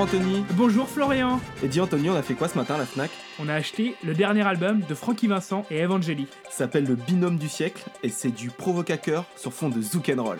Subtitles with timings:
[0.00, 0.44] Bonjour Anthony.
[0.52, 1.40] Bonjour Florian.
[1.62, 3.10] Et dis Anthony, on a fait quoi ce matin à la Fnac?
[3.38, 6.26] On a acheté le dernier album de Frankie Vincent et Evangeli.
[6.44, 10.22] Ça s'appelle Le binôme du siècle et c'est du provocateur sur fond de zouk and
[10.22, 10.38] roll.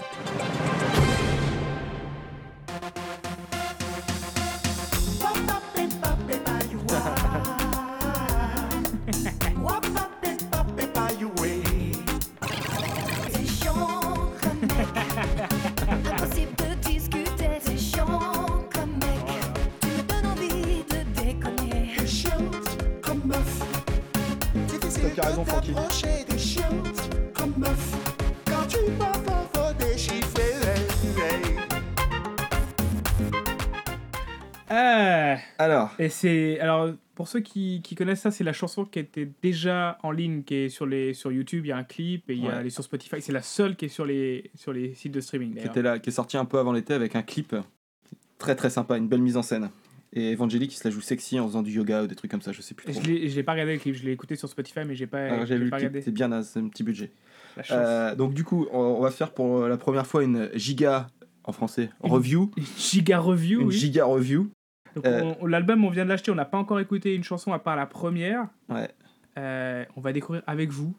[34.70, 36.60] Ah Alors, Et c'est.
[36.60, 40.42] Alors, pour ceux qui, qui connaissent ça, c'est la chanson qui était déjà en ligne,
[40.42, 41.66] qui est sur, les, sur YouTube.
[41.66, 42.66] Il y a un clip et il y a Ouais.
[42.66, 43.20] est sur Spotify.
[43.20, 45.56] C'est la seule qui est sur les, sur les sites de streaming.
[45.56, 47.54] qui était là, qui est sorti un peu avant l'été avec un clip
[48.38, 49.70] très très sympa, une belle mise en scène.
[50.12, 52.40] Et Evangeli qui se la joue sexy en faisant du yoga ou des trucs comme
[52.42, 53.00] ça, je sais plus trop.
[53.04, 55.46] Je l'ai pas regardé le clip, je l'ai écouté sur Spotify, mais j'ai pas, Alors,
[55.46, 56.00] j'ai vu pas regardé.
[56.02, 57.10] c'est bien c'est un petit budget.
[57.70, 61.08] Euh, donc du coup, on, on va faire pour la première fois une giga,
[61.44, 62.50] en français, Une- review.
[62.78, 63.76] Giga review, Une oui.
[63.76, 64.48] giga review.
[65.04, 67.76] Euh, L'album, on vient de l'acheter, on n'a pas encore écouté une chanson à part
[67.76, 68.48] la première.
[68.68, 68.88] Ouais.
[69.38, 70.94] Euh, on va découvrir avec vous.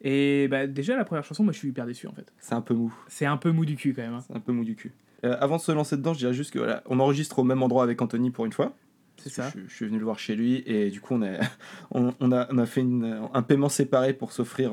[0.00, 2.32] Et bah, déjà, la première chanson, moi je suis hyper déçu en fait.
[2.38, 2.94] C'est un peu mou.
[3.08, 4.14] C'est un peu mou du cul quand même.
[4.14, 4.24] hein.
[4.26, 4.92] C'est un peu mou du cul.
[5.24, 7.62] Euh, avant de se lancer dedans, je dirais juste que voilà, on enregistre au même
[7.62, 8.72] endroit avec Anthony pour une fois.
[9.16, 9.50] C'est ça.
[9.52, 11.38] Je, je suis venu le voir chez lui et du coup on a,
[11.90, 14.72] on, on a, on a fait une- un paiement séparé pour s'offrir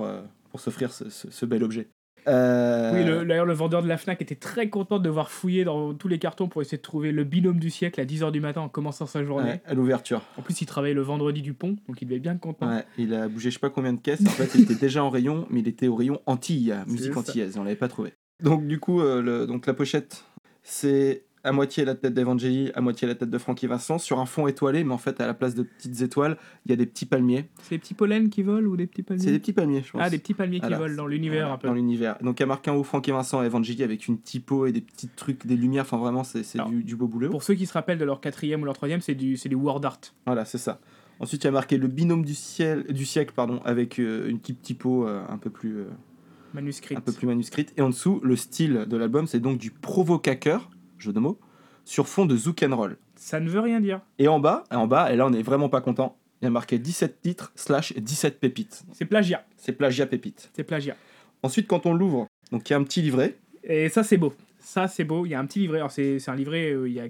[0.51, 1.87] pour s'offrir ce, ce- ce bel objet.
[2.27, 5.63] Euh, Oui, le- d'ailleurs, le vendeur de la Fnac était très content de devoir fouiller
[5.63, 8.39] dans tous les cartons pour essayer de trouver le binôme du siècle à 10h du
[8.39, 9.49] matin en commençant sa journée.
[9.51, 10.21] ouais, à l'ouverture.
[10.37, 12.67] En plus, il travaillait le vendredi du pont, donc il devait être bien content.
[12.69, 14.21] Ouais, il a bougé je sais pas combien de caisses.
[14.25, 17.57] En fait, il était déjà en rayon, mais il était au rayon Antilles, musique antillaise.
[17.57, 18.13] On l'avait pas trouvé.
[18.43, 20.23] Donc du coup, euh, le- donc la pochette,
[20.63, 24.25] c'est à moitié la tête d'Evangeli, à moitié la tête de Francky Vincent, sur un
[24.25, 26.85] fond étoilé, mais en fait à la place de petites étoiles, il y a des
[26.85, 27.45] petits palmiers.
[27.63, 29.91] C'est des petits pollens qui volent ou des petits palmiers C'est des petits palmiers, je
[29.91, 30.01] pense.
[30.03, 30.75] Ah, des petits palmiers Voilà.
[30.75, 31.67] qui volent dans l'univers Voilà, un peu.
[31.67, 32.17] Dans l'univers.
[32.22, 34.72] Donc il y a marqué en haut Francky Vincent et Evangeli avec une typo et
[34.72, 35.83] des petits trucs, des lumières.
[35.83, 37.29] Enfin vraiment, c'est du, du beau boulot.
[37.29, 39.56] Pour ceux qui se rappellent de leur quatrième ou leur troisième, c'est du, c'est du
[39.56, 40.00] word art.
[40.25, 40.79] Voilà, c'est ça.
[41.19, 44.38] Ensuite, il y a marqué le binôme du, ciel, du siècle, pardon, avec euh, une
[44.39, 45.85] petite typo euh, un peu plus, euh,
[46.53, 46.95] Manuscrit.
[46.95, 47.73] un peu plus manuscrite.
[47.77, 50.69] Et en dessous, le style de l'album, c'est donc du provocateur,
[51.05, 51.39] jeu de mots,
[51.85, 52.97] sur fond de zouk and roll.
[53.16, 54.01] Ça ne veut rien dire.
[54.19, 56.47] Et en bas, et en bas, et là on est vraiment pas content, il y
[56.47, 58.83] a marqué 17 titres slash 17 pépites.
[58.91, 59.45] C'est plagiat.
[59.57, 60.51] C'est plagiat pépite.
[60.53, 60.95] C'est plagiat.
[61.44, 63.38] Ensuite, quand on l'ouvre, donc il y a un petit livret.
[63.63, 64.33] Et ça, c'est beau.
[64.59, 65.25] Ça, c'est beau.
[65.25, 65.79] Il y a un petit livret.
[65.79, 67.07] Alors, c'est c'est un livret, euh, il y a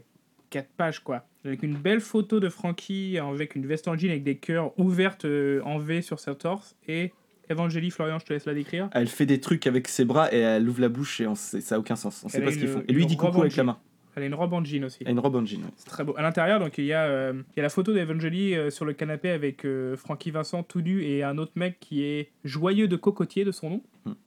[0.50, 1.25] 4 pages, quoi.
[1.44, 5.25] Avec une belle photo de Frankie avec une veste en jean avec des cœurs ouvertes
[5.25, 6.75] euh, en V sur sa torse.
[6.88, 7.11] Et
[7.50, 8.89] Evangélie, Florian, je te laisse la décrire.
[8.94, 11.61] Elle fait des trucs avec ses bras et elle ouvre la bouche et on sait-
[11.61, 12.22] ça a aucun sens.
[12.25, 12.83] On sait Elle a pas ce qu'ils font.
[12.88, 13.78] Et lui il dit coucou avec la main.
[14.17, 15.00] Elle a une robe en jean aussi.
[15.06, 15.59] Et une robe en jean.
[15.75, 16.13] C'est très beau.
[16.17, 18.85] À l'intérieur, donc il y, a, euh, il y a la photo d'Evangélie euh, sur
[18.85, 22.88] le canapé avec euh, Frankie Vincent tout nu et un autre mec qui est joyeux
[22.88, 23.81] de cocotier de son nom.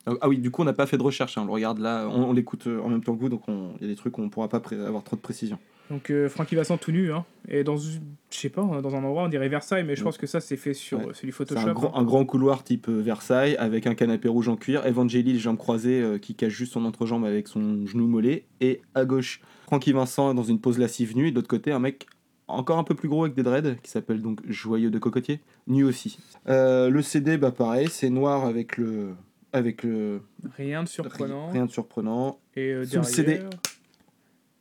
[0.07, 1.39] Ah ah oui, du coup on n'a pas fait de recherche.
[1.39, 1.43] hein.
[1.43, 3.71] On le regarde là, on, on l'écoute euh, en même temps que vous, donc on-
[3.81, 5.59] il y a des trucs où on pourra pas avoir trop de précision.
[5.91, 7.99] Donc euh, Frankie Vincent tout nu, hein, et dans, je
[8.31, 10.75] sais pas, dans un endroit on dirait Versailles, mais je pense que ça c'est fait
[10.75, 11.13] sur Ouais.
[11.15, 11.67] c'est du Photoshop.
[11.69, 12.01] un grand, hein.
[12.01, 14.85] un grand couloir type euh, Versailles avec un canapé rouge en cuir.
[14.87, 18.45] Evangélie, les jambes croisées, euh, qui cache juste son entrejambe avec son genou mollet.
[18.61, 21.29] Et à gauche, Francky Vincent dans une pose lascive nue.
[21.29, 22.07] Et de l'autre côté, un mec
[22.49, 25.85] encore un peu plus gros avec des dreads qui s'appelle donc Joyeux de Cocotier, nu
[25.85, 26.19] aussi.
[26.49, 29.15] Euh, le CD, bah pareil, c'est noir avec le.
[29.53, 30.21] Avec le.
[30.57, 31.51] Rien de surprenant.
[31.51, 32.39] Rien de surprenant.
[32.55, 33.41] Et Sous le derrière, CD.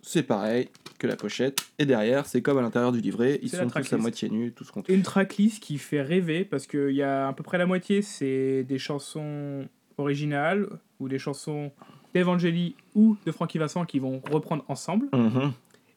[0.07, 0.69] C'est pareil
[0.99, 1.59] que la pochette.
[1.79, 4.71] Et derrière, c'est comme à l'intérieur du livret, ils sont tous à moitié nus, tous
[4.71, 4.89] contre.
[4.89, 8.63] Une tracklist qui fait rêver parce qu'il y a à peu près la moitié c'est
[8.63, 9.67] des chansons
[9.97, 10.69] originales
[11.01, 11.71] ou des chansons
[12.13, 15.07] d'Evangélie ou de Frankie Vincent qui vont reprendre ensemble.
[15.13, 15.51] Mhm.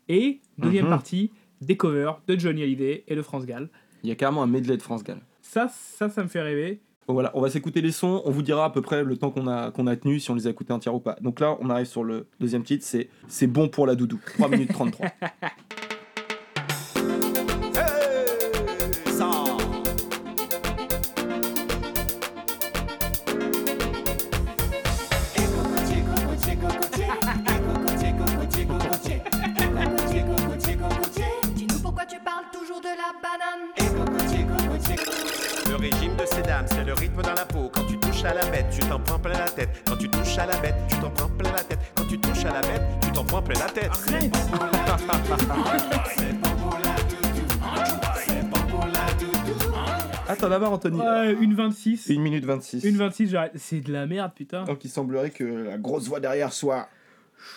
[0.09, 0.91] Et deuxième Mhm.
[0.91, 3.69] partie, des covers de Johnny Hallyday et de France Gall.
[4.03, 5.20] Il y a carrément un medley de France Gall.
[5.41, 6.81] Ça, ça, ça me fait rêver.
[7.12, 9.47] Voilà, on va s'écouter les sons, on vous dira à peu près le temps qu'on
[9.47, 11.17] a, qu'on a tenu, si on les a écoutés entiers ou pas.
[11.21, 14.21] Donc là, on arrive sur le deuxième titre, c'est C'est bon pour la doudou.
[14.37, 15.07] 3 minutes 33.
[50.52, 52.11] As marre, Anthony Ouais, une 26.
[52.11, 52.85] 1 minute 26.
[52.85, 53.52] Une 26, j'arrête.
[53.56, 54.64] C'est de la merde, putain.
[54.64, 56.88] Donc il semblerait que la grosse voix derrière soit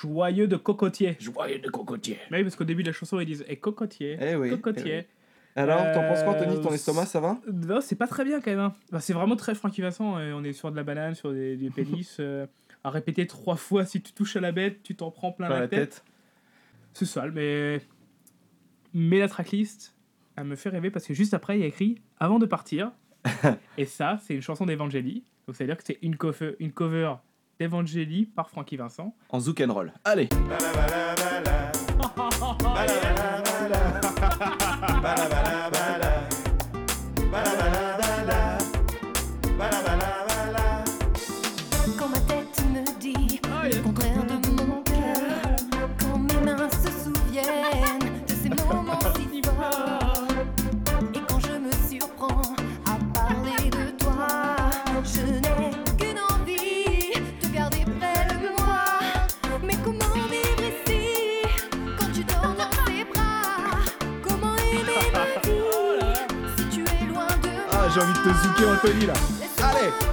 [0.01, 1.17] Joyeux de cocotier.
[1.19, 2.17] Joyeux de cocotier.
[2.31, 4.17] Mais oui, parce qu'au début de la chanson, ils disent Et cocotier.
[4.21, 4.49] Eh oui.
[4.49, 5.07] Cocotier.
[5.55, 8.39] Alors, t'en penses quoi, Anthony Euh, Ton estomac, ça va Non, c'est pas très bien
[8.41, 8.59] quand même.
[8.59, 8.73] hein.
[9.01, 10.17] C'est vraiment très Francky Vincent.
[10.17, 12.15] euh, on est sur de la banane, sur des, du pénis.
[12.19, 12.47] euh,
[12.83, 15.67] à répéter trois fois si tu touches à la bête, tu t'en prends plein la
[15.67, 15.69] tête.
[15.89, 16.03] tête.
[16.93, 17.81] C'est sale, mais.
[18.93, 19.92] Mais la tracklist,
[20.35, 22.91] elle me fait rêver parce que juste après, il y a écrit Avant de partir.
[23.77, 25.23] Et ça, c'est une chanson d'Evangélie.
[25.47, 27.13] Donc, ça veut dire que c'est une cover, une cover
[27.59, 29.15] d'Evangélie par Francky Vincent.
[29.29, 29.93] En zouk and roll.
[30.03, 30.29] Allez
[67.93, 69.13] j'ai envie de te zouker, Anthony, là
[69.61, 70.12] Allez.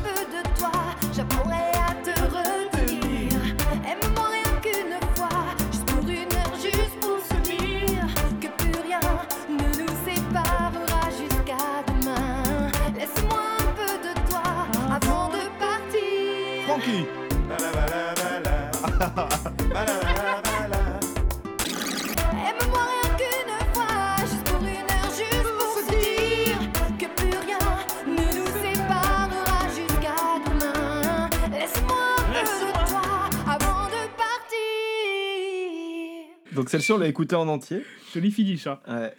[36.70, 37.82] Donc celle-ci, on l'a écoutée en entier.
[38.14, 38.78] Joli finish, hein.
[38.86, 39.12] Ouais,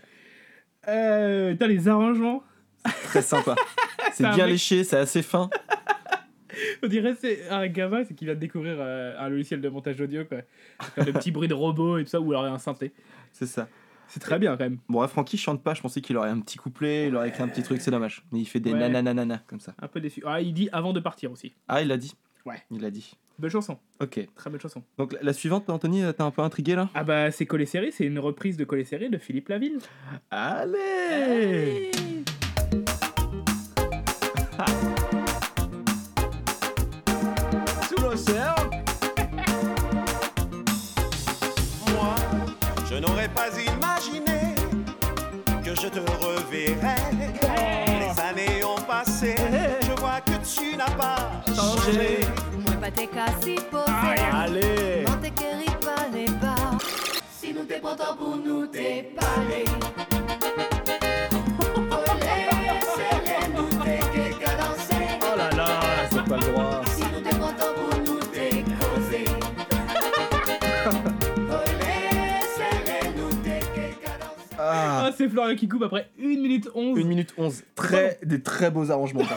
[0.88, 2.44] Euh, t'as les arrangements.
[3.04, 3.56] très sympa.
[4.14, 5.50] C'est bien mec- léché, c'est assez fin.
[6.84, 10.00] On dirait c'est un gamin, c'est qu'il vient de découvrir euh, un logiciel de montage
[10.02, 10.40] audio, quoi.
[10.96, 12.92] Faire des petits bruits de robots et tout ça, ou alors un synthé.
[13.34, 13.68] C'est ça.
[14.08, 14.78] C'est très bien quand même.
[14.90, 17.48] Bon, Francky chante pas, je pensais qu'il aurait un petit couplet, il aurait écrit un
[17.50, 18.24] petit truc, c'est dommage.
[18.32, 18.80] Mais il fait des Ouais.
[18.90, 19.74] nananana comme ça.
[19.82, 20.22] Un peu déçu.
[20.26, 21.54] Ah, il dit avant de partir aussi.
[21.68, 22.14] Ah, il l'a dit
[22.46, 22.62] Ouais.
[22.72, 23.14] Il l'a dit.
[23.40, 24.20] Belle chanson, Ok.
[24.36, 24.84] très belle chanson.
[25.00, 26.90] Donc la, la suivante, Anthony, t'es un peu intrigué là?
[26.94, 29.80] Ah bah c'est Collé Serré, c'est une reprise de Collé Serré de Philippe Laville.
[30.30, 31.92] Allez
[37.88, 38.56] Sous l'océan
[41.94, 42.16] Moi,
[42.90, 44.56] je n'aurais pas imaginé
[45.64, 47.21] que je te reverrais.
[51.62, 52.20] Pas changé.
[52.54, 53.10] Moi, pas t'es
[53.44, 54.22] si posé.
[54.34, 56.78] Allez Non, t'es qu'un rival et pas.
[57.40, 59.66] Si nous t'es pronto pour nous t'es parlé.
[75.22, 76.98] C'est Florian qui coupe après 1 minute 11.
[77.00, 77.64] 1 minute 11.
[77.76, 79.22] Très, des très beaux arrangements.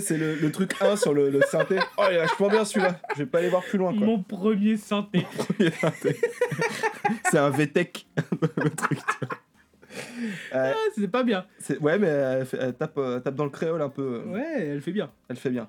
[0.00, 1.78] C'est le, le truc 1 sur le, le synthé.
[1.98, 2.98] Oh, il est vachement bien celui-là.
[3.12, 3.96] Je vais pas aller voir plus loin.
[3.96, 4.04] Quoi.
[4.04, 5.24] Mon premier synthé.
[7.30, 8.04] C'est un VTech,
[8.56, 8.98] le truc.
[10.52, 11.46] Euh, Ah, c'est pas bien.
[11.60, 14.22] c'est- ouais, mais elle, fait- elle tape, euh, tape dans le créole un peu.
[14.26, 15.10] Ouais, elle fait bien.
[15.28, 15.68] Elle fait bien.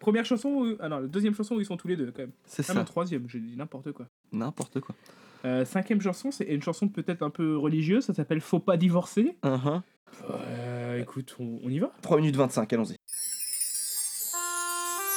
[0.00, 2.22] Première chanson, où- ah non, la deuxième chanson où ils sont tous les deux quand
[2.22, 2.32] même.
[2.46, 2.86] C'est Ah non, ça.
[2.86, 4.06] troisième, j'ai dit n'importe quoi.
[4.32, 4.96] N'importe quoi.
[5.44, 9.36] Euh, cinquième chanson, c'est une chanson peut-être un peu religieuse, ça s'appelle Faut pas divorcer.
[9.42, 9.82] Uh-huh.
[10.30, 12.96] Euh, écoute, on, on y va 3 minutes 25, allons-y.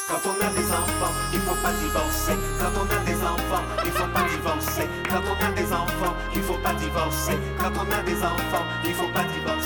[0.08, 2.34] Quand on a des enfants, il faut pas divorcer.
[2.60, 4.88] Quand on a des enfants, il faut pas divorcer.
[5.10, 7.38] Quand on a des enfants, il faut pas divorcer.
[7.60, 9.57] Quand on a des enfants, il faut pas divorcer.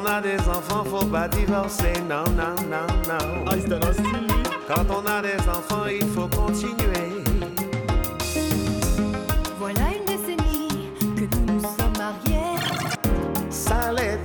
[0.00, 1.92] On a des enfants, faut pas divorcer.
[2.08, 3.44] Non, non, non, non.
[3.46, 3.54] Ah.
[4.66, 7.24] Quand on a des enfants, il faut continuer.
[9.58, 12.58] Voilà une décennie que nous nous sommes mariés.
[13.50, 14.18] Ça les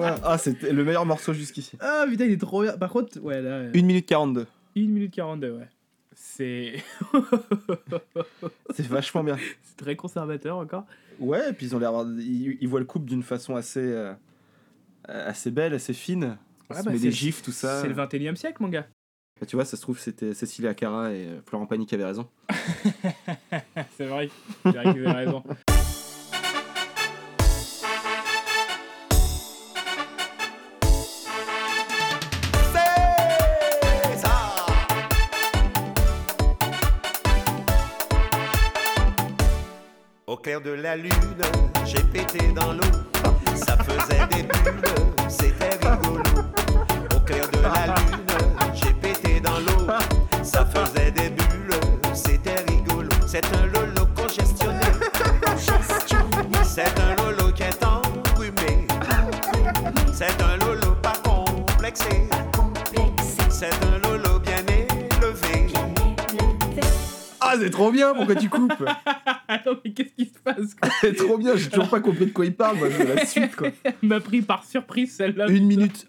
[0.00, 0.14] Ouais.
[0.24, 1.76] Ah, c'était le meilleur morceau jusqu'ici.
[1.80, 2.76] Ah putain, il est trop bien.
[2.76, 3.60] Par contre, ouais, là.
[3.74, 4.46] 1 minute 42.
[4.76, 5.68] 1 minute 42, ouais.
[6.14, 6.82] C'est
[8.74, 9.36] C'est vachement bien.
[9.62, 10.84] c'est très conservateur encore.
[11.18, 11.92] Ouais, et puis ils ont l'air.
[12.18, 13.80] Ils, ils voient le couple d'une façon assez.
[13.80, 14.12] euh,
[15.08, 16.36] assez belle, assez fine.
[16.68, 17.80] On Ouais, se bah, met des le- gifs, tout ça.
[17.80, 18.86] C'est le 21 e siècle, mon gars.
[19.40, 22.04] Bah, tu vois, ça se trouve, c'était Cécilia Cara et euh, Florent Pagny qui avaient
[22.04, 22.28] raison.
[23.96, 24.28] c'est vrai.
[24.64, 25.42] C'est vrai vous avez raison.
[40.90, 41.12] La lune,
[41.86, 42.80] j'ai pété dans l'eau.
[43.54, 44.82] Ça faisait des bulles,
[45.28, 46.22] c'était rigolo.
[47.14, 48.26] Au clair de la lune,
[48.74, 49.86] j'ai pété dans l'eau.
[50.42, 51.78] Ça faisait des bulles,
[52.12, 53.08] c'était rigolo.
[53.24, 54.80] C'est un lolo congestionné.
[56.64, 58.88] C'est un lolo qui est enrhumé.
[60.12, 62.28] C'est un lolo pas complexé.
[63.48, 65.72] C'est un lolo bien élevé.
[67.40, 68.84] Ah, c'est trop bien, pourquoi tu coupes?
[69.60, 72.46] Attends, mais qu'est-ce qui se passe quoi trop bien, j'ai toujours pas compris de quoi
[72.46, 73.68] il parle, moi, de la suite, quoi.
[74.02, 75.48] M'a pris par surprise celle-là.
[75.48, 76.08] Une minute,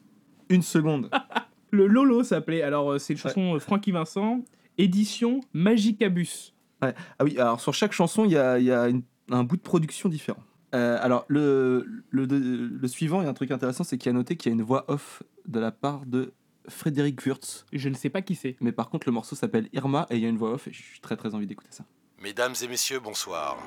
[0.49, 1.09] une seconde.
[1.71, 2.63] Le Lolo s'appelait.
[2.63, 4.43] Alors, euh, c'est une chanson euh, Francky Vincent,
[4.77, 6.53] édition Magicabus.
[6.81, 6.93] Ah
[7.23, 9.61] oui, alors sur chaque chanson, il y a, il y a une- un bout de
[9.61, 10.43] production différent.
[10.73, 14.15] Euh, alors, le, le, le suivant, il y a un truc intéressant, c'est qu'il y
[14.15, 16.33] a noté qu'il y a une voix off de la part de
[16.67, 17.65] Frédéric Wurtz.
[17.71, 18.55] Je ne sais pas qui c'est.
[18.61, 20.73] Mais par contre, le morceau s'appelle Irma et il y a une voix off et
[20.73, 21.85] j'ai très très envie d'écouter ça.
[22.21, 23.57] Mesdames et messieurs, bonsoir.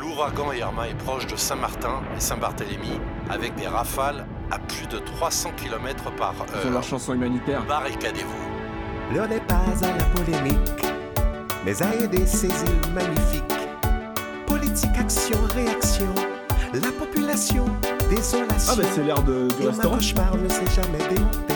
[0.00, 5.52] L'ouragan Irma est proche de Saint-Martin et Saint-Barthélemy avec des rafales à plus de 300
[5.56, 6.82] km par Sur leur heure.
[6.82, 7.62] chanson humanitaire.
[7.66, 9.14] Barricadez-vous.
[9.14, 10.56] L'heure n'est pas à la polémique,
[11.66, 13.42] mais à aider ces îles magnifiques.
[14.46, 16.14] Politique, action, réaction,
[16.72, 17.66] la population,
[18.08, 18.72] désolation.
[18.72, 19.96] Ah bah c'est l'air de, du Et ma restaurant.
[19.96, 21.54] cauchemar ne s'est jamais démonté.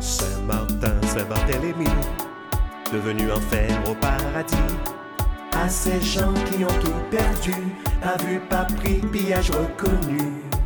[0.00, 1.88] Saint-Martin, Saint-Barthélemy,
[2.92, 4.56] devenu enfer au paradis.
[5.60, 7.52] À ces gens qui ont tout perdu,
[8.00, 10.16] pas vu, pas pris, pillage reconnu.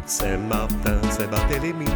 [0.07, 1.91] Saint-Martin, Saint-Barthélemy,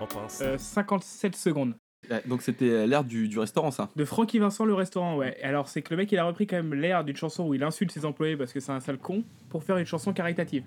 [0.00, 0.40] on pense.
[0.42, 1.74] Euh, 57 secondes.
[2.10, 3.88] Ouais, donc c'était l'air du, du restaurant, ça.
[3.94, 5.40] De Francky Vincent, le restaurant, ouais.
[5.44, 7.62] Alors, c'est que le mec, il a repris quand même l'air d'une chanson où il
[7.62, 10.64] insulte ses employés parce que c'est un sale con pour faire une chanson caritative.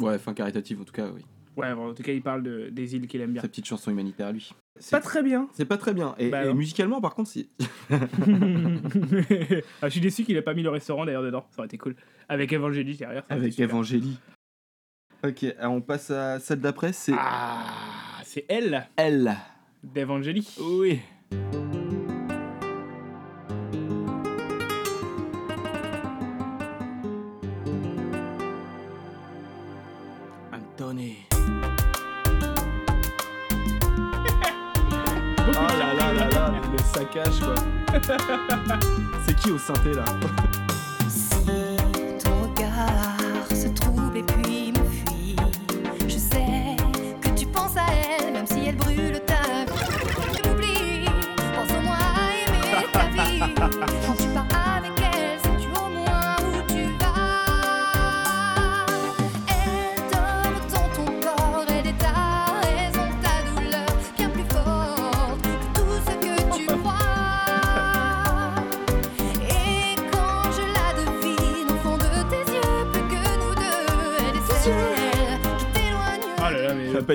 [0.00, 1.24] Ouais, fin caritative en tout cas, oui.
[1.56, 3.42] Ouais, bon, en tout cas, il parle de, des îles qu'il aime bien.
[3.42, 4.50] Sa petite chanson humanitaire à lui.
[4.90, 5.48] Pas très bien.
[5.54, 6.14] C'est pas très bien.
[6.18, 7.48] Et, Bah et musicalement, par contre, si.
[7.90, 7.96] ah,
[9.84, 11.46] je suis déçu qu'il ait pas mis le restaurant d'ailleurs dedans.
[11.50, 11.94] Ça aurait été cool.
[12.28, 13.24] Avec Evangélie derrière.
[13.28, 13.60] ça aurait Avec.
[13.60, 14.18] Evangélie.
[15.24, 19.34] Ok, alors on passe à celle d'après, c'est Ah, c'est elle Elle.
[19.82, 20.54] d'Evangélie.
[20.60, 21.00] Oui.
[37.22, 37.54] Quoi.
[39.26, 40.04] C'est qui au synthé là?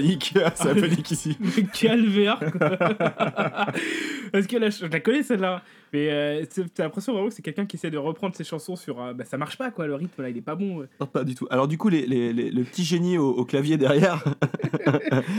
[0.02, 1.38] Panique, c'est la panique ici.
[1.42, 2.70] le calvaire quoi.
[4.32, 5.64] Parce que là, je la connais celle-là.
[5.92, 9.02] Mais euh, t'as l'impression vraiment que c'est quelqu'un qui essaie de reprendre ses chansons sur.
[9.02, 10.78] euh, bah, ça marche pas quoi, le rythme là, il est pas bon.
[10.80, 10.86] ouais.
[11.00, 11.48] Non, pas du tout.
[11.50, 14.24] Alors du coup, les, les- les- le petit génie au, au clavier derrière,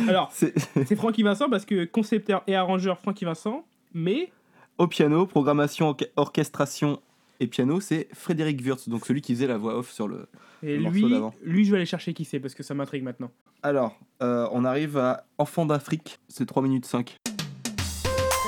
[0.08, 3.64] Alors, c'est Francky Vincent parce que concepteur et arrangeur Francky Vincent,
[3.94, 4.30] mais
[4.78, 7.00] au piano, programmation, orche- orchestration
[7.40, 10.26] et piano, c'est Frédéric Wurtz, donc celui qui faisait la voix off sur le.
[10.62, 11.34] et Le morceau lui, d'avant.
[11.42, 13.30] lui, je vais aller chercher qui c'est parce que ça m'intrigue maintenant.
[13.62, 17.16] Alors, euh, on arrive à Enfant d'Afrique, c'est 3 minutes 5.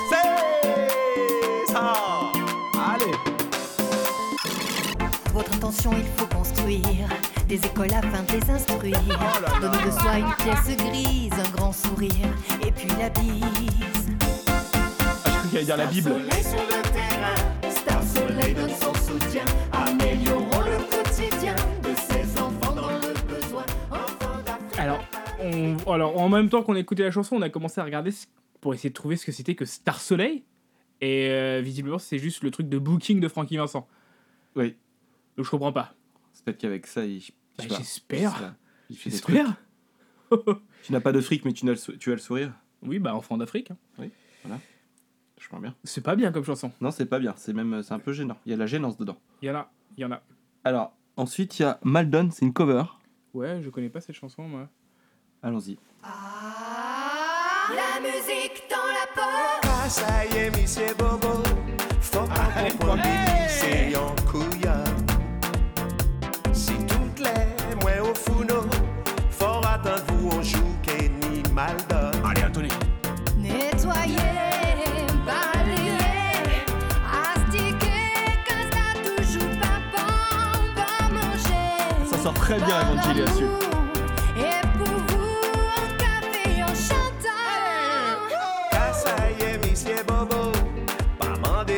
[0.09, 1.93] C'est ça.
[2.93, 3.11] Allez
[5.33, 7.09] Votre intention, il faut construire
[7.47, 8.99] des écoles afin de les instruire.
[9.59, 12.11] Donner de soi une pièce grise, un grand sourire,
[12.65, 14.09] et puis la bise.
[14.21, 16.09] Ah, je crois qu'il allait dire la Bible.
[16.11, 17.35] Soleil sur le terrain,
[17.69, 17.72] Star
[18.03, 19.45] Soleil donne son soutien.
[19.71, 23.65] Améliorons le quotidien de ces enfants dans le besoin.
[23.91, 24.79] Enfants d'Afrique.
[24.79, 25.03] Alors,
[25.41, 28.25] on- alors, en même temps qu'on écoutait la chanson, on a commencé à regarder ce-
[28.61, 30.43] pour essayer de trouver ce que c'était que Star Soleil.
[31.01, 33.87] Et euh, visiblement, c'est juste le truc de booking de Francky Vincent.
[34.55, 34.75] Oui,
[35.35, 35.93] Donc je comprends pas.
[36.31, 37.21] c'est peut-être qu'avec ça, il.
[37.57, 38.55] Bah, j'espère.
[38.89, 39.35] Il fait des trucs.
[39.35, 39.57] J'espère.
[40.83, 42.51] Tu n'as pas de fric, mais tu as le, sou- tu as le sourire.
[42.81, 43.71] Oui, bah, enfant d'Afrique.
[43.99, 44.07] hein.
[45.43, 45.75] Je crois bien.
[45.83, 46.71] C'est pas bien comme chanson.
[46.79, 47.33] Non, c'est pas bien.
[47.35, 48.37] C'est même, c'est un peu gênant.
[48.45, 49.17] Il y a de la gênance dedans.
[49.41, 50.21] Il y en a, il y en a.
[50.63, 52.85] Alors, ensuite, il y a Maldon, c'est une cover.
[53.33, 54.69] Ouais, je connais pas cette chanson, moi.
[55.41, 55.77] Allons-y.
[56.01, 59.59] La musique dans la peau.
[59.63, 61.43] Ah, ça y est, Bobo.
[61.99, 63.03] Faut pas comprendre
[63.49, 64.92] c'est en couillard.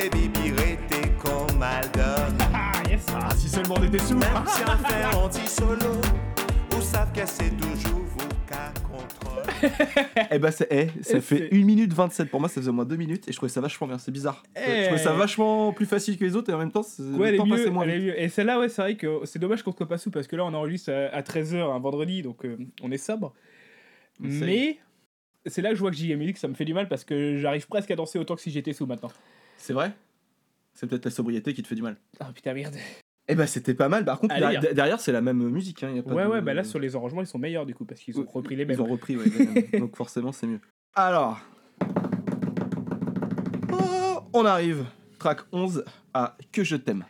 [0.09, 2.33] Bibi rete comme Maldon.
[2.53, 4.15] Ah, yes Ah, si seulement on était sous.
[4.15, 6.01] Même si on fait un petit solo,
[6.71, 7.55] vous savez que c'est
[10.31, 12.29] Eh bah, c'est, eh, ça fait c'est- 1 minute 27.
[12.29, 13.97] Pour moi, ça faisait au moins 2 minutes et je trouvais ça vachement bien.
[13.97, 14.43] C'est bizarre.
[14.55, 14.59] Eh.
[14.59, 17.31] Je trouvais ça vachement plus facile que les autres et en même temps, c'est- Ouais,
[17.31, 18.13] le temps mieux, passait moins vite.
[18.17, 20.45] Et celle-là, ouais, c'est vrai que c'est dommage qu'on soit pas sous parce que là,
[20.45, 23.33] on enregistre à, 13h un vendredi, donc euh, on est sobre.
[24.19, 24.77] Mais
[25.45, 27.03] c'est là que je vois que j'y ai musique, ça me fait du mal parce
[27.03, 29.11] que j'arrive presque à danser autant que si j'étais sous maintenant.
[29.57, 29.91] C'est vrai?
[30.73, 31.95] C'est peut-être la sobriété qui te fait du mal.
[32.19, 32.75] Ah putain, merde.
[33.27, 34.05] Eh bah, c'était pas mal.
[34.05, 35.83] Par contre, Allez, derrière, derrière, c'est la même musique.
[35.83, 37.65] Hein, y a pas Ouais, de- ouais, bah là, sur les arrangements, ils sont meilleurs
[37.65, 38.79] du coup parce qu'ils ont Ouais, repris les Ils mêmes.
[38.81, 39.25] ont repris, ouais.
[39.39, 39.81] les mêmes.
[39.81, 40.59] Donc forcément, c'est mieux.
[40.95, 41.39] Alors.
[43.71, 44.85] Oh, on arrive.
[45.19, 47.03] Track 11 à Que je t'aime.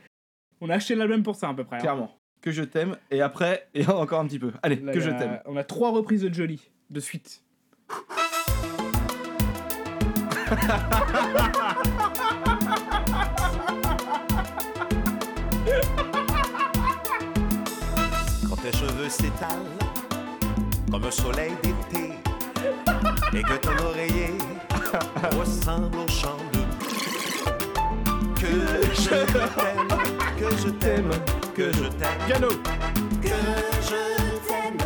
[0.61, 1.75] On a acheté l'album pour ça à peu près.
[1.77, 1.79] hein.
[1.79, 2.15] Clairement.
[2.41, 2.95] Que je t'aime.
[3.11, 4.51] Et après, et encore un petit peu.
[4.63, 5.39] Allez, Là, que je t'aime.
[5.45, 7.43] On a trois reprises de Jolie de suite.
[18.65, 19.69] tes cheveux s'étalent
[20.91, 22.13] comme un soleil d'été
[23.33, 24.33] et que ton oreiller
[25.37, 26.61] ressemble au champ de
[28.41, 28.47] que
[28.93, 29.87] je t'aime,
[30.39, 31.11] que je t'aime,
[31.55, 32.47] que je t'aime, Piano.
[33.21, 33.29] que
[33.81, 34.01] je
[34.47, 34.77] t'aime,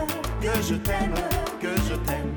[0.42, 1.16] que je t'aime,
[1.62, 2.36] que je t'aime,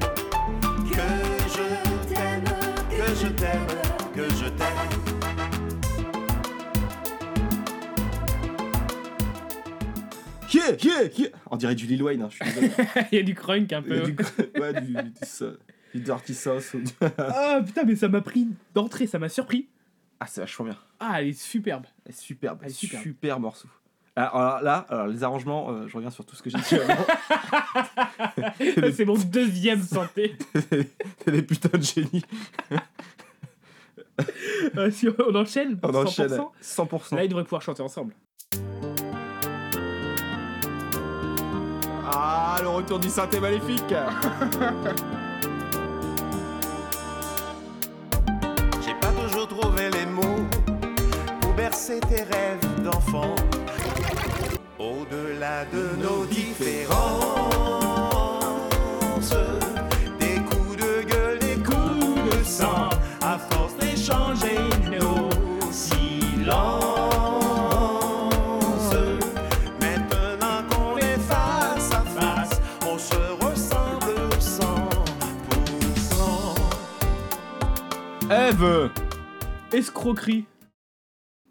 [0.92, 1.08] que
[1.54, 2.44] je t'aime,
[2.90, 3.66] que je t'aime,
[4.14, 5.31] que je t'aime.
[10.68, 11.28] Yeah, yeah, yeah.
[11.50, 12.44] On dirait du Lil Wayne, hein, je suis
[13.12, 14.00] il y a du crunk un peu.
[14.00, 14.16] du,
[14.60, 14.94] ouais, du,
[15.94, 16.74] du, Dirty Sauce.
[16.76, 16.84] du-
[17.18, 19.68] Ah putain, mais ça m'a pris d'entrée, ça m'a surpris.
[20.20, 20.76] Ah, c'est vachement bien.
[21.00, 21.84] Ah, elle est superbe.
[22.06, 23.02] Elle est Superbe, Elle est superbe.
[23.02, 23.68] super morceau.
[24.14, 26.74] Alors, alors là, alors, les arrangements, euh, je reviens sur tout ce que j'ai dit
[26.76, 28.52] avant.
[28.94, 30.36] C'est mon deuxième santé.
[31.24, 32.22] C'est des putains de génies.
[34.76, 36.40] Euh, si on enchaîne, On 100%, enchaîne.
[36.62, 37.16] 100%.
[37.16, 38.14] Là, ils devraient pouvoir chanter ensemble.
[42.14, 43.82] Ah, le retour du synthé maléfique.
[48.84, 50.44] J'ai pas toujours trouvé les mots
[51.40, 53.34] pour bercer tes rêves d'enfant.
[54.78, 57.21] Au-delà de nos différences,
[78.62, 78.90] 100%.
[79.72, 80.44] Eve Escroquerie.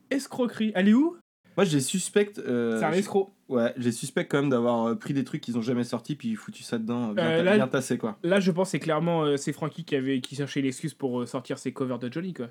[0.09, 0.71] Escroquerie.
[0.75, 1.17] Elle est où?
[1.57, 2.39] Moi, j'ai suspecte.
[2.39, 3.33] euh, C'est un je- escroc.
[3.49, 6.35] Ouais, j'ai suspect quand même d'avoir euh, pris des trucs qu'ils ont jamais sortis puis
[6.35, 8.17] foutu ça dedans, euh, bien, Euh, ta- là- bien tassé quoi.
[8.23, 11.19] Là, je pense que c'est clairement euh, c'est Frankie qui avait qui cherchait l'excuse pour
[11.21, 12.47] euh, sortir ses covers de Johnny quoi.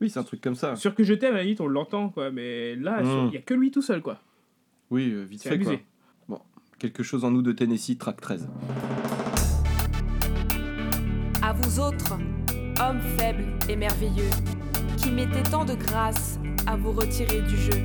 [0.00, 0.76] Oui, c'est un truc comme ça.
[0.76, 3.36] Sûr que je t'aime, à la limite, on l'entend quoi, mais là, sur- il y
[3.38, 4.20] a que lui tout seul quoi.
[4.90, 5.72] Oui, euh, vite fait quoi.
[5.72, 5.84] abusé.
[6.78, 8.48] Quelque chose en nous de Tennessee, track 13.
[11.42, 12.18] À vous autres,
[12.80, 14.30] hommes faibles et merveilleux,
[14.96, 17.82] qui mettez tant de grâce à vous retirer du jeu.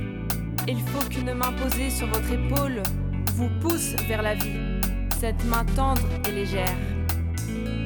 [0.68, 2.82] Il faut qu'une main posée sur votre épaule
[3.34, 4.80] vous pousse vers la vie.
[5.20, 6.76] Cette main tendre et légère.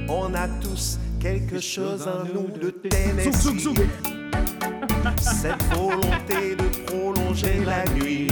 [0.08, 3.68] On a tous quelque chose en nous de Tennessee.
[5.20, 8.28] Cette volonté de prolonger la nuit.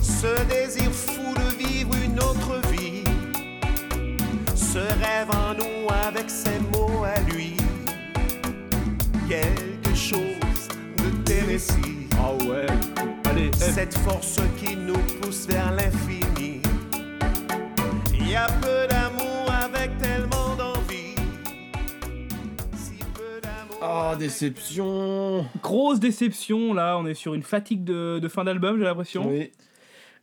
[0.00, 3.04] Ce désir fou de vivre une autre vie.
[4.54, 6.58] Ce rêve en nous avec ses
[7.04, 7.56] à lui.
[9.28, 12.08] Quelque chose de Tennessee.
[12.18, 12.66] Ah ouais.
[13.24, 13.50] Allez.
[13.54, 16.60] Cette force qui nous pousse vers l'infini.
[18.12, 21.14] Il y a peu d'amour avec tellement d'envie.
[22.74, 23.78] Si peu d'amour.
[24.12, 25.46] Oh, déception.
[25.62, 29.28] Grosse déception là, on est sur une fatigue de, de fin d'album, j'ai l'impression.
[29.28, 29.52] Oui.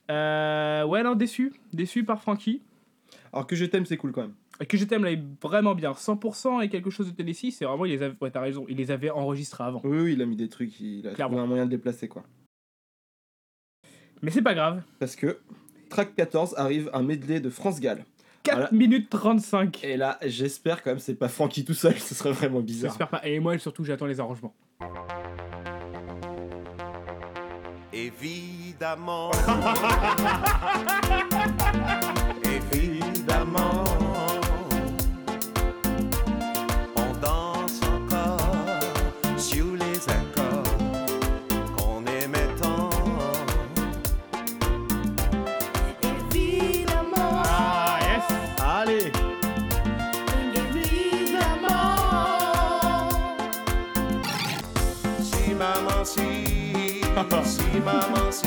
[0.09, 1.53] Euh, ouais, non, déçu.
[1.73, 2.61] Déçu par Frankie.
[3.33, 4.33] Alors que je t'aime, c'est cool quand même.
[4.59, 5.91] Et que je t'aime là est vraiment bien.
[5.91, 8.77] 100% et quelque chose de Tennessee, c'est vraiment, il les avait, ouais, t'as raison, il
[8.77, 9.81] les avait enregistrés avant.
[9.83, 11.35] Oui, oui, il a mis des trucs, il a Clairement.
[11.37, 12.23] trouvé un moyen de les placer quoi.
[14.23, 14.81] Mais c'est pas grave.
[14.99, 15.37] Parce que
[15.89, 18.03] track 14 arrive un medley de France Gall.
[18.43, 18.69] 4 Voilà.
[18.71, 19.83] minutes 35.
[19.83, 22.91] Et là, j'espère quand même c'est pas Francky tout seul, ce serait vraiment bizarre.
[22.91, 23.21] J'espère pas.
[23.27, 24.55] Et moi, surtout, j'attends les arrangements.
[27.93, 29.31] Évidemment.
[32.43, 33.83] Évidemment.
[58.31, 58.46] Si,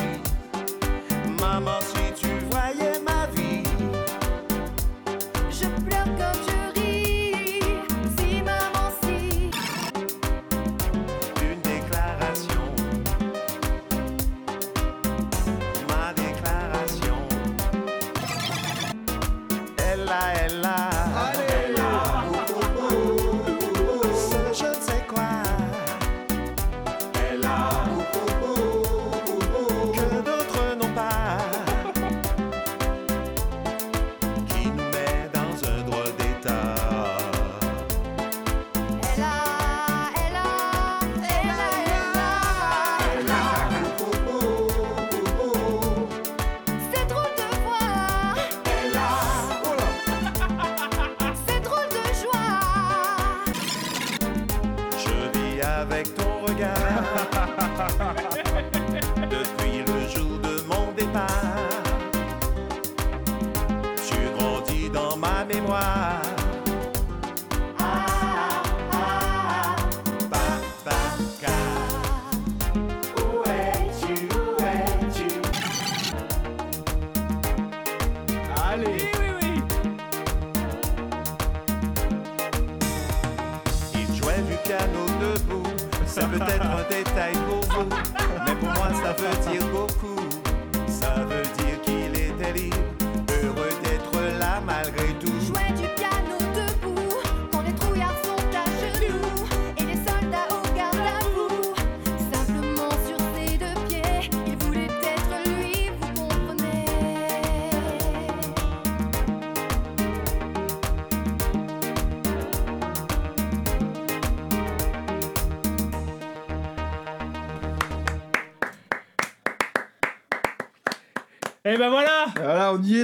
[39.21, 39.50] Elle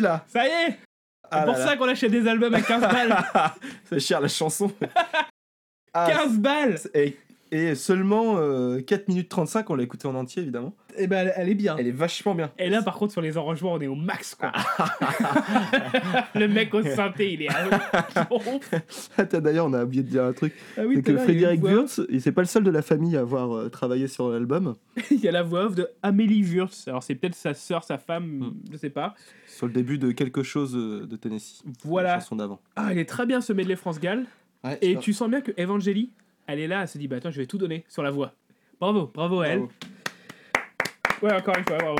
[0.00, 0.24] Là.
[0.28, 0.76] Ça y est C'est
[1.30, 1.66] Ah pour là là.
[1.66, 3.16] ça qu'on achète des albums à 15 balles
[3.88, 4.70] C'est cher la chanson.
[5.98, 7.16] Ah, 15 balles et,
[7.50, 10.74] et seulement euh, 4 minutes 35, on l'a écouté en entier évidemment.
[10.98, 12.50] Et ben elle, elle est bien Elle est vachement bien.
[12.58, 14.52] Et là, par contre, sur les arrangements, on est au max, quoi.
[16.34, 18.28] le mec au synthé, il est à
[19.16, 20.54] Attends, D'ailleurs, on a oublié de dire un truc.
[20.76, 22.82] Ah oui, c'est t'es que là, Frédéric Wurtz, il c'est pas le seul de la
[22.82, 24.74] famille à avoir euh, travaillé sur l'album.
[25.10, 26.88] Il y a la voix off de Amélie Wurtz.
[26.88, 28.52] Alors, c'est peut-être sa sœur, sa femme, Hmm.
[28.72, 29.14] je sais pas.
[29.46, 31.62] Sur le début de quelque chose euh, de Tennessee.
[31.84, 32.14] Voilà.
[32.14, 32.60] La chanson d'avant.
[32.76, 34.24] Ah, il est très bien ce medley France Gall.
[34.64, 36.10] Ouais, Et tu sens bien que Evangélie,
[36.46, 38.32] elle est là, elle se dit, bah attends, je vais tout donner sur la voix.
[38.80, 39.58] Bravo, bravo à elle.
[39.60, 39.72] Bravo.
[41.22, 41.98] Ouais, encore une fois, bravo.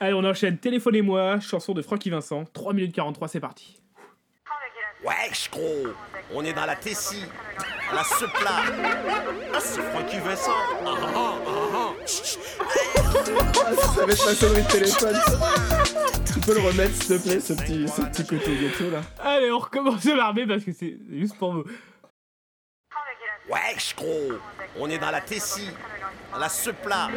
[0.00, 0.58] Allez, on enchaîne.
[0.58, 2.44] Téléphonez-moi, chanson de Francky Vincent.
[2.52, 3.80] 3 minutes 43, c'est parti.
[5.04, 5.92] Wesh gros,
[6.32, 7.24] on est dans la Tessie,
[7.92, 8.62] la Sepla.
[9.52, 10.50] Ah c'est Francky Vincent.
[10.82, 12.06] Ah, ah, ah, ah.
[12.06, 12.38] Chut.
[12.64, 15.16] Ça va être ma sonnerie de téléphone.
[16.26, 19.02] tu peux le remettre s'il te plaît, ce petit, ce petit côté gâteau là.
[19.22, 21.64] Allez, on recommence l'armée parce que c'est juste pour vous.
[23.54, 24.32] Wesh gros,
[24.80, 25.70] on est dans la Tessie,
[26.36, 27.08] la Sepla.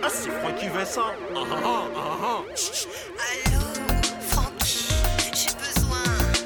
[0.00, 1.10] Ah c'est Francky Vincent.
[1.34, 1.88] Allô,
[4.28, 4.86] Francky,
[5.34, 6.04] j'ai besoin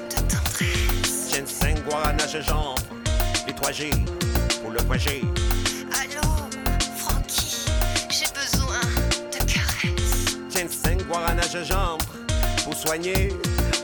[0.08, 1.30] de tendresse.
[1.30, 2.80] Ginseng, guarana, gingembre,
[3.46, 3.90] les 3G
[4.62, 5.20] pour le projet.
[6.00, 6.26] Allô,
[6.96, 7.66] Francky,
[8.08, 8.80] j'ai besoin
[9.30, 10.38] de caresses.
[10.48, 12.01] Ginseng, guarana, gingembre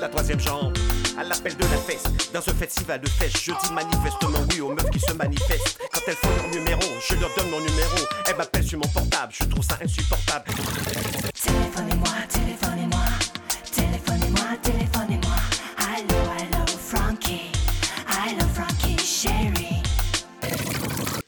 [0.01, 0.77] la troisième jambe.
[1.19, 4.69] À l'appel de la fesse, dans ce festival de fêche, je dis manifestement oui aux
[4.69, 5.79] meufs qui se manifestent.
[5.93, 7.97] Quand elles font leur numéro, je leur donne mon numéro.
[8.27, 10.45] Elles m'appellent sur mon portable, je trouve ça insupportable.
[11.35, 13.05] Téléphonez-moi, téléphonez-moi,
[13.73, 15.37] téléphonez-moi, téléphonez-moi.
[15.79, 17.53] Allô, allô, Frankie,
[18.07, 19.83] allô, Frankie, chérie.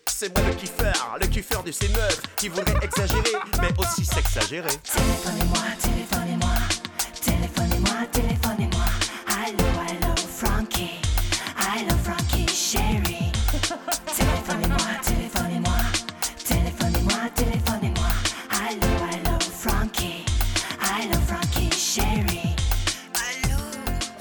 [0.07, 4.71] C'est moi le kiffeur, le kiffeur de ces meufs qui voudraient exagérer, mais aussi s'exagérer.
[4.85, 6.00] Téléphonez-moi, téléphonez-moi,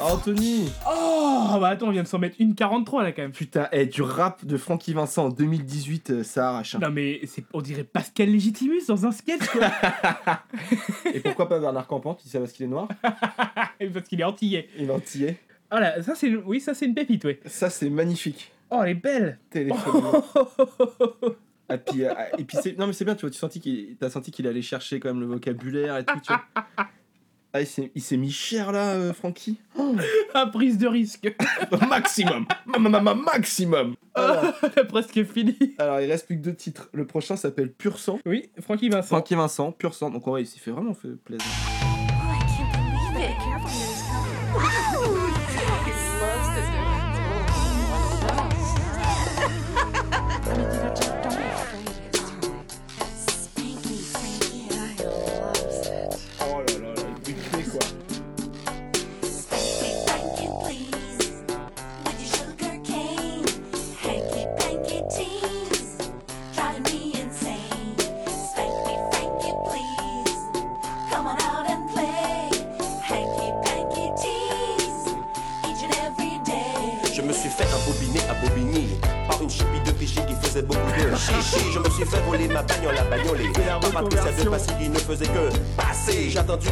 [0.01, 3.31] Anthony Oh, bah attends, on vient de s'en mettre une 43 là quand même.
[3.31, 6.75] Putain, eh, du rap de Francky Vincent en 2018, euh, ça arrache.
[6.75, 6.79] hein.
[6.81, 9.69] Non mais c'est, on dirait Pascal Légitimus dans un sketch quoi.
[11.13, 14.69] Et pourquoi pas Bernard Campan, tu sais parce qu'il est noir Parce qu'il est antillais.
[14.77, 15.37] Il est antillais.
[15.71, 17.39] Ah là, ça c'est, une- oui, ça c'est une pépite, ouais.
[17.45, 18.51] Ça, c'est magnifique.
[18.71, 19.39] Oh, elle est belle.
[19.49, 20.03] Téléphone.
[21.71, 22.75] Ah, puis, euh, et puis c'est...
[22.79, 23.95] Non mais c'est bien, tu vois, tu sentis qu'il...
[23.99, 26.41] t'as senti qu'il allait chercher quand même le vocabulaire et tout, tu vois.
[27.51, 29.57] Ah, il s'est mis cher là, euh, Francky
[30.35, 31.35] Ah, prise de risque.
[31.89, 34.53] Maximum Ma- ma- ma- Maximum alors,
[34.87, 35.57] Presque fini.
[35.79, 36.89] alors, il reste plus que deux titres.
[36.93, 38.19] Le prochain s'appelle Pur Sang.
[38.25, 39.07] Oui, Francky Vincent.
[39.07, 40.11] Francky Vincent, Pur Sang.
[40.11, 41.45] Donc, ouais, il s'est fait vraiment fait plaisir.
[41.81, 43.88] Oh, I can't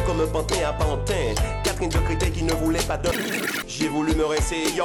[0.06, 1.34] comme un pantin à pantin.
[1.62, 3.10] Catherine de Créteil qui ne voulait pas de.
[3.66, 4.84] J'ai voulu me rincer, yo.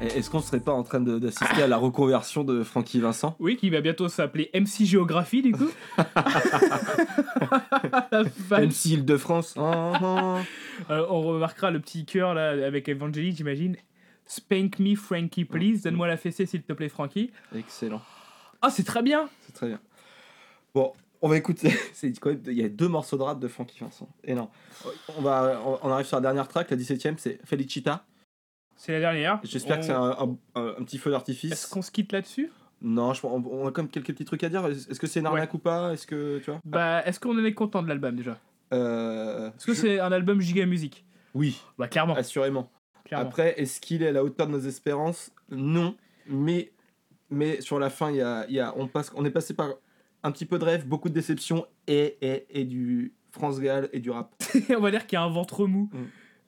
[0.00, 3.34] Est-ce qu'on serait pas en train de- d'assister à la reconversion de Francky Vincent?
[3.40, 5.68] Oui, qui va bientôt s'appeler MC Géographie, du coup.
[8.52, 10.36] MC Île-de-France Ah, ah.
[10.90, 13.74] Euh, on remarquera le petit cœur là avec Evangeline, j'imagine.
[14.28, 15.82] Spank me, Frankie, please.
[15.82, 17.32] Donne-moi la fessée, s'il te plaît, Frankie.
[17.54, 18.00] Excellent,
[18.62, 19.28] Ah, c'est très bien.
[19.40, 19.80] c'est très bien.
[20.74, 21.70] Bon, on va écouter.
[21.94, 24.08] C'est quand même- Il y a deux morceaux de rap de Francky Vincent.
[24.22, 24.50] Et non.
[25.16, 28.04] On, va, on- arrive sur la dernière track, la 17ème, c'est Felicita.
[28.76, 29.40] C'est la dernière.
[29.42, 31.50] J'espère On- que c'est un, un- un- un petit feu d'artifice.
[31.52, 32.50] Est-ce qu'on se quitte là-dessus?
[32.82, 34.64] Non, je, on, on a quand même quelques petits trucs à dire.
[34.66, 35.92] Est-ce que c'est une arnaque ou pas?
[35.94, 36.60] Est-ce que tu vois?
[36.64, 38.38] Bah, est-ce qu'on en est content de l'album déjà?
[38.72, 41.04] Euh, Est-ce que je- c'est un album giga musique?
[41.34, 42.14] Oui, Bah, clairement.
[42.14, 42.70] assurément.
[43.08, 43.26] Clairement.
[43.26, 45.32] Après, est-ce qu'il est à la hauteur de nos espérances?
[45.50, 45.96] Non,
[46.28, 46.70] mais,
[47.30, 49.70] mais sur la fin, y a, y a- on, passe, on est passé par
[50.22, 54.00] un petit peu de rêve, beaucoup de déception et, et, et du France Gall et
[54.00, 54.34] du rap.
[54.76, 55.90] on va dire qu'il y a un ventre mou.
[55.92, 55.98] Mm.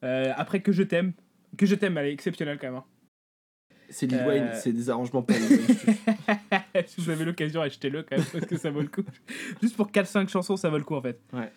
[0.03, 1.13] Euh, après que je t'aime.
[1.57, 2.75] Que je t'aime, elle est exceptionnelle quand même.
[2.77, 2.85] hein.
[3.89, 4.25] C'est Lil Euh.
[4.27, 5.33] Wayne, c'est des arrangements pas
[6.85, 9.03] si vous avez l'occasion, achetez-le quand même parce que ça vaut le coup.
[9.61, 11.19] Juste pour 4-5 chansons, ça vaut le coup en fait.
[11.33, 11.51] Ouais.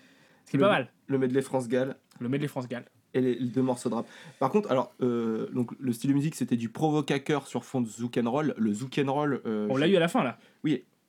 [0.45, 0.89] Ce qui est Le- pas mal.
[1.07, 2.85] Le medley France Gall Le medley France Gall.
[3.15, 4.07] Et les, les deux morceaux de rap.
[4.39, 7.89] Par contre, alors, euh, donc, le style de musique, c'était du provocateur sur fond de
[7.89, 8.55] zouk and roll.
[8.59, 10.39] Le zouk and roll, euh, On l'a eu à la fin là.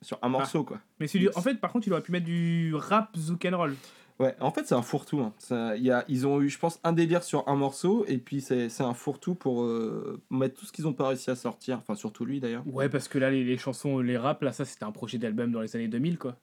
[0.02, 0.80] sur un morceau, quoi.
[1.00, 3.76] Mais celui en fait, par contre, il aurait pu mettre du rap zouk and roll.
[4.18, 5.20] Ouais, en fait, c'est un fourre-tout.
[5.20, 5.34] hein.
[5.40, 8.18] Ça- il y a, ils ont eu, je pense, un délire sur un morceau, et
[8.18, 11.36] puis c'est c'est un fourre-tout pour euh, mettre tout ce qu'ils ont pas réussi à
[11.36, 11.80] sortir.
[11.80, 12.64] Enfin, surtout lui d'ailleurs.
[12.66, 15.52] Ouais, parce que là, les, les chansons, les rap, là, ça c'était un projet d'album
[15.52, 16.38] dans les années 2000 quoi.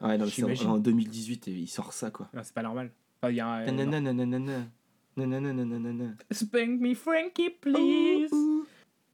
[0.00, 2.28] Ouais, non, mais c'est en, en 2018, et il sort ça, quoi.
[2.34, 2.92] Non, c'est pas normal.
[3.20, 3.72] Enfin, y a un.
[3.72, 4.66] Nanana.
[6.30, 8.30] Spank me, Frankie, please.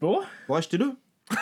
[0.00, 0.20] Bon.
[0.48, 0.92] Bon, achetez-le.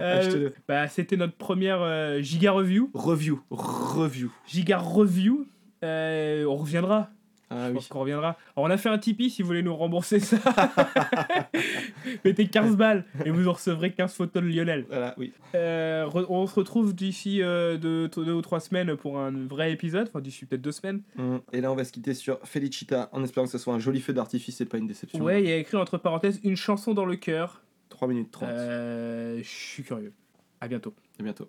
[0.00, 2.90] Euh, bah, c'était notre première euh, giga review.
[2.94, 3.40] Review.
[3.48, 4.32] Review.
[4.44, 5.46] Giga review.
[5.84, 7.10] Euh, on reviendra.
[7.50, 7.74] Ah Je oui.
[7.74, 8.36] pense qu'on reviendra.
[8.56, 10.38] Alors, on a fait un Tipeee si vous voulez nous rembourser ça.
[12.24, 14.86] Mettez 15 balles et vous en recevrez 15 photos de Lionel.
[14.88, 15.32] Voilà, oui.
[15.54, 20.08] Euh, on se retrouve d'ici euh, deux, deux ou trois semaines pour un vrai épisode.
[20.08, 21.02] Enfin, d'ici peut-être deux semaines.
[21.18, 23.78] Hum, Et là, on va se quitter sur Felicita en espérant que ce soit un
[23.78, 25.22] joli feu d'artifice et pas une déception.
[25.22, 27.62] Ouais, il y a écrit entre parenthèses une chanson dans le cœur.
[27.90, 28.48] 3 minutes 30.
[28.48, 30.12] Euh, Je suis curieux.
[30.60, 30.94] À bientôt.
[31.20, 31.48] À bientôt.